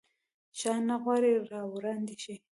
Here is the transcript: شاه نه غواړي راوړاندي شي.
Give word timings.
شاه 0.59 0.79
نه 0.87 0.95
غواړي 1.03 1.31
راوړاندي 1.51 2.15
شي. 2.23 2.35